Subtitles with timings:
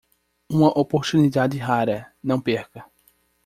[0.49, 2.83] Uma oportunidade rara, não perca!